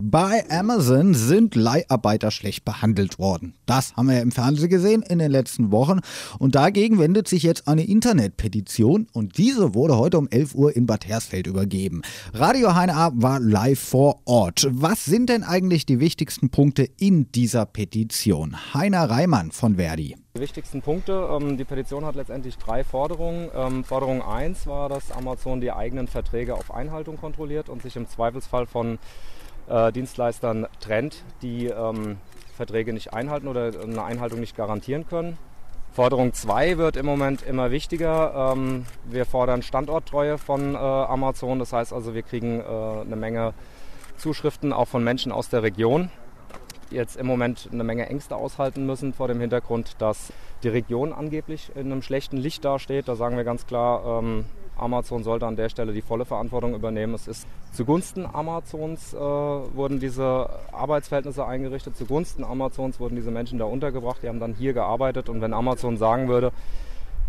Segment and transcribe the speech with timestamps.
[0.00, 3.54] Bei Amazon sind Leiharbeiter schlecht behandelt worden.
[3.66, 5.98] Das haben wir ja im Fernsehen gesehen in den letzten Wochen.
[6.38, 10.86] Und dagegen wendet sich jetzt eine Internetpetition und diese wurde heute um 11 Uhr in
[10.86, 12.02] Bad Hersfeld übergeben.
[12.32, 14.68] Radio Heine A war live vor Ort.
[14.70, 18.54] Was sind denn eigentlich die wichtigsten Punkte in dieser Petition?
[18.74, 20.14] Heiner Reimann von Verdi.
[20.36, 23.48] Die wichtigsten Punkte, ähm, die Petition hat letztendlich drei Forderungen.
[23.52, 28.06] Ähm, Forderung 1 war, dass Amazon die eigenen Verträge auf Einhaltung kontrolliert und sich im
[28.06, 29.00] Zweifelsfall von
[29.68, 32.16] äh, Dienstleistern trennt, die ähm,
[32.56, 35.38] Verträge nicht einhalten oder eine Einhaltung nicht garantieren können.
[35.92, 38.52] Forderung 2 wird im Moment immer wichtiger.
[38.54, 41.58] Ähm, wir fordern Standorttreue von äh, Amazon.
[41.58, 43.54] Das heißt also, wir kriegen äh, eine Menge
[44.16, 46.10] Zuschriften auch von Menschen aus der Region,
[46.90, 50.32] die jetzt im Moment eine Menge Ängste aushalten müssen vor dem Hintergrund, dass
[50.62, 53.08] die Region angeblich in einem schlechten Licht dasteht.
[53.08, 54.44] Da sagen wir ganz klar, ähm,
[54.78, 57.14] Amazon sollte an der Stelle die volle Verantwortung übernehmen.
[57.14, 63.64] Es ist zugunsten Amazons äh, wurden diese Arbeitsverhältnisse eingerichtet, zugunsten Amazons wurden diese Menschen da
[63.64, 66.52] untergebracht, die haben dann hier gearbeitet und wenn Amazon sagen würde,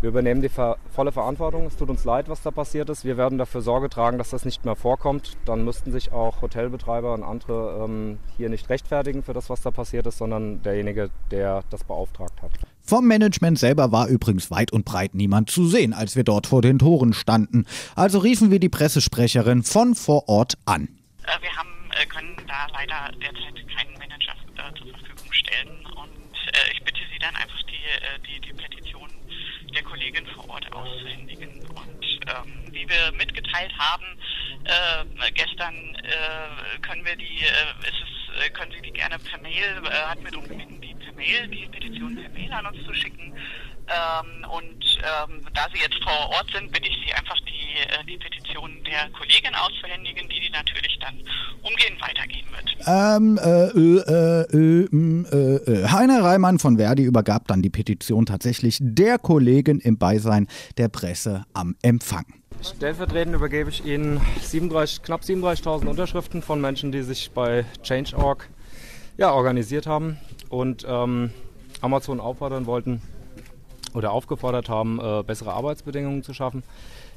[0.00, 1.66] wir übernehmen die ver volle Verantwortung.
[1.66, 3.04] Es tut uns leid, was da passiert ist.
[3.04, 5.36] Wir werden dafür Sorge tragen, dass das nicht mehr vorkommt.
[5.44, 9.70] Dann müssten sich auch Hotelbetreiber und andere ähm, hier nicht rechtfertigen für das, was da
[9.70, 12.52] passiert ist, sondern derjenige, der das beauftragt hat.
[12.90, 16.60] Vom Management selber war übrigens weit und breit niemand zu sehen, als wir dort vor
[16.60, 17.64] den Toren standen.
[17.94, 20.88] Also riefen wir die Pressesprecherin von vor Ort an.
[21.22, 25.86] Äh, wir haben, äh, können da leider derzeit keinen Manager äh, zur Verfügung stellen.
[25.94, 29.08] Und äh, ich bitte Sie dann einfach die, äh, die, die Petition
[29.72, 31.60] der Kollegin vor Ort auszuhändigen.
[31.68, 34.18] Und ähm, wie wir mitgeteilt haben,
[34.64, 35.74] äh, gestern
[36.82, 37.38] können wir die,
[37.86, 40.89] ist es, können Sie die gerne per Mail, hat mit uns gebeten, die
[41.20, 43.32] Mail, die Petition per Mail an uns zu schicken.
[43.90, 48.04] Ähm, und ähm, da Sie jetzt vor Ort sind, bitte ich Sie einfach die, äh,
[48.06, 51.16] die Petition der Kollegin auszuhändigen, die die natürlich dann
[51.62, 52.76] umgehend weitergeben wird.
[52.86, 54.86] Ähm, äh, äh,
[55.26, 60.46] äh, äh, Heiner Reimann von Verdi übergab dann die Petition tatsächlich der Kollegin im Beisein
[60.78, 62.26] der Presse am Empfang.
[62.62, 68.48] Stellvertretend übergebe ich Ihnen 37, knapp 37.000 Unterschriften von Menschen, die sich bei Change.org
[69.16, 71.30] ja, organisiert haben und ähm,
[71.80, 73.02] Amazon auffordern wollten
[73.94, 76.62] oder aufgefordert haben, äh, bessere Arbeitsbedingungen zu schaffen.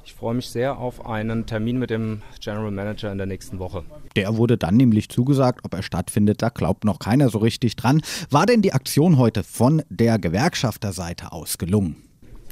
[0.05, 3.85] Ich freue mich sehr auf einen Termin mit dem General Manager in der nächsten Woche.
[4.17, 8.01] Der wurde dann nämlich zugesagt, ob er stattfindet, da glaubt noch keiner so richtig dran.
[8.29, 11.95] War denn die Aktion heute von der Gewerkschafterseite aus gelungen?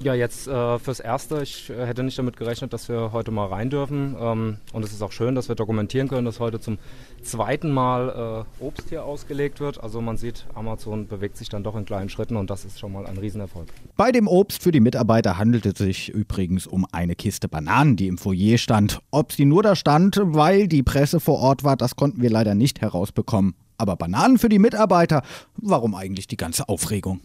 [0.04, 1.44] Ja, jetzt äh, fürs Erste.
[1.44, 4.16] Ich äh, hätte nicht damit gerechnet, dass wir heute mal rein dürfen.
[4.20, 6.80] Ähm, und es ist auch schön, dass wir dokumentieren können, dass heute zum
[7.22, 9.84] zweiten Mal äh, Obst hier ausgelegt wird.
[9.84, 12.92] Also man sieht, Amazon bewegt sich dann doch in kleinen Schritten und das ist schon
[12.92, 13.68] mal ein Riesenerfolg.
[13.96, 18.08] Bei dem Obst für die Mitarbeiter handelte es sich übrigens um eine Kiste Bananen, die
[18.08, 19.02] im Foyer stand.
[19.12, 22.56] Ob sie nur da stand, weil die Presse vor Ort war, das konnten wir leider
[22.56, 23.54] nicht herausbekommen.
[23.78, 25.22] Aber Bananen für die Mitarbeiter,
[25.58, 27.20] warum eigentlich die ganze Aufregung?